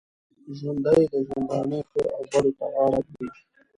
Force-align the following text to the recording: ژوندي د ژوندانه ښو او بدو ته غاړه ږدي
ژوندي 0.57 0.99
د 1.11 1.13
ژوندانه 1.27 1.79
ښو 1.89 2.01
او 2.15 2.21
بدو 2.31 2.51
ته 2.57 2.65
غاړه 2.73 2.99
ږدي 3.05 3.27